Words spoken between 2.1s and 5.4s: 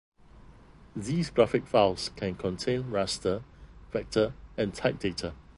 can contain raster, vector, and type data.